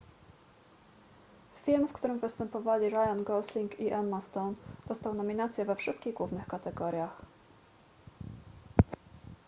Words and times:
film 1.65 1.87
w 1.87 1.93
którym 1.93 2.19
występowali 2.19 2.89
ryan 2.89 3.23
gosling 3.23 3.79
i 3.79 3.87
emma 3.93 4.21
stone 4.21 4.55
dostał 4.87 5.13
nominacje 5.13 5.65
we 5.65 5.75
wszystkich 5.75 6.13
głównych 6.13 6.47
kategoriach 6.47 7.21